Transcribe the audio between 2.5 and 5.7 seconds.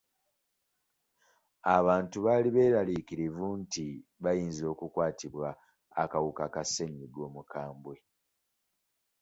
beeraliikirivu nti bayinza okukwatibwa